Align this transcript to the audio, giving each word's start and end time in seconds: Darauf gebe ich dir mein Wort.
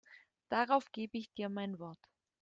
Darauf 0.49 0.91
gebe 0.91 1.19
ich 1.19 1.31
dir 1.31 1.47
mein 1.49 1.77
Wort. 1.77 1.99